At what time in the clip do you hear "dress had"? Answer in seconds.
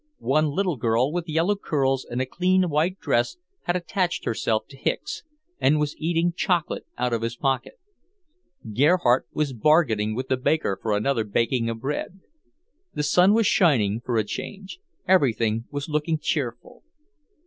2.99-3.75